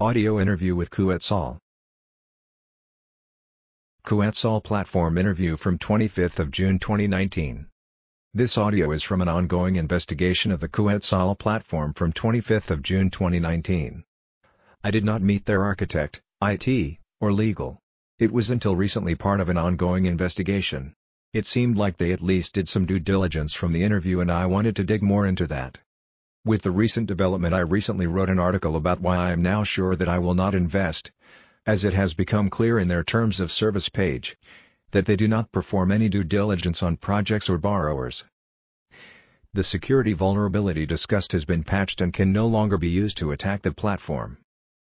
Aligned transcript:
Audio 0.00 0.38
interview 0.38 0.76
with 0.76 0.92
Kuetzal. 0.92 1.58
Kuetzal 4.04 4.62
platform 4.62 5.18
interview 5.18 5.56
from 5.56 5.76
25th 5.76 6.38
of 6.38 6.52
June 6.52 6.78
2019. 6.78 7.66
This 8.32 8.56
audio 8.56 8.92
is 8.92 9.02
from 9.02 9.22
an 9.22 9.28
ongoing 9.28 9.74
investigation 9.74 10.52
of 10.52 10.60
the 10.60 10.68
Kuetzal 10.68 11.36
platform 11.36 11.94
from 11.94 12.12
25th 12.12 12.70
of 12.70 12.80
June 12.80 13.10
2019. 13.10 14.04
I 14.84 14.92
did 14.92 15.04
not 15.04 15.20
meet 15.20 15.46
their 15.46 15.64
architect, 15.64 16.22
IT, 16.40 16.98
or 17.20 17.32
legal. 17.32 17.80
It 18.20 18.30
was 18.30 18.50
until 18.50 18.76
recently 18.76 19.16
part 19.16 19.40
of 19.40 19.48
an 19.48 19.58
ongoing 19.58 20.06
investigation. 20.06 20.94
It 21.32 21.44
seemed 21.44 21.76
like 21.76 21.96
they 21.96 22.12
at 22.12 22.22
least 22.22 22.52
did 22.52 22.68
some 22.68 22.86
due 22.86 23.00
diligence 23.00 23.52
from 23.52 23.72
the 23.72 23.82
interview 23.82 24.20
and 24.20 24.30
I 24.30 24.46
wanted 24.46 24.76
to 24.76 24.84
dig 24.84 25.02
more 25.02 25.26
into 25.26 25.48
that. 25.48 25.80
With 26.48 26.62
the 26.62 26.70
recent 26.70 27.06
development 27.06 27.52
I 27.52 27.58
recently 27.58 28.06
wrote 28.06 28.30
an 28.30 28.38
article 28.38 28.74
about 28.74 29.02
why 29.02 29.18
I 29.18 29.32
am 29.32 29.42
now 29.42 29.64
sure 29.64 29.94
that 29.94 30.08
I 30.08 30.18
will 30.18 30.32
not 30.32 30.54
invest, 30.54 31.12
as 31.66 31.84
it 31.84 31.92
has 31.92 32.14
become 32.14 32.48
clear 32.48 32.78
in 32.78 32.88
their 32.88 33.04
terms 33.04 33.38
of 33.38 33.52
service 33.52 33.90
page, 33.90 34.34
that 34.92 35.04
they 35.04 35.14
do 35.14 35.28
not 35.28 35.52
perform 35.52 35.92
any 35.92 36.08
due 36.08 36.24
diligence 36.24 36.82
on 36.82 36.96
projects 36.96 37.50
or 37.50 37.58
borrowers. 37.58 38.24
The 39.52 39.62
security 39.62 40.14
vulnerability 40.14 40.86
discussed 40.86 41.32
has 41.32 41.44
been 41.44 41.64
patched 41.64 42.00
and 42.00 42.14
can 42.14 42.32
no 42.32 42.46
longer 42.46 42.78
be 42.78 42.88
used 42.88 43.18
to 43.18 43.30
attack 43.30 43.60
the 43.60 43.74
platform. 43.74 44.38